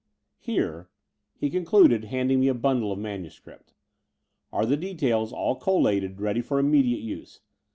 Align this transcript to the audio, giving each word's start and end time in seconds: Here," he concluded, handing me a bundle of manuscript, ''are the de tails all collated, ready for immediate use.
Here," 0.39 0.89
he 1.37 1.51
concluded, 1.51 2.05
handing 2.05 2.39
me 2.39 2.47
a 2.47 2.55
bundle 2.55 2.91
of 2.91 2.97
manuscript, 2.97 3.75
''are 4.51 4.65
the 4.65 4.75
de 4.75 4.95
tails 4.95 5.31
all 5.31 5.55
collated, 5.55 6.19
ready 6.19 6.41
for 6.41 6.57
immediate 6.57 7.01
use. 7.01 7.41